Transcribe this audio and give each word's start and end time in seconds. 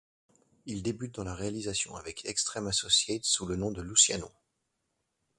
Il 0.65 0.81
débute 0.81 1.13
dans 1.13 1.23
la 1.23 1.35
réalisation 1.35 1.95
avec 1.95 2.25
Extreme 2.25 2.65
Associates 2.65 3.23
sous 3.23 3.45
le 3.45 3.55
nom 3.55 3.69
de 3.69 3.83
Luciano. 3.83 4.31